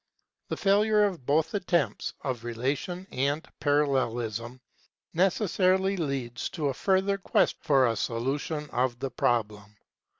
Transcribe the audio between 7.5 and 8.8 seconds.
for a solution